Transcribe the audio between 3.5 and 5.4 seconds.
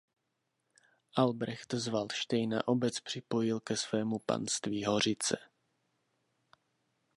ke svému panství Hořice.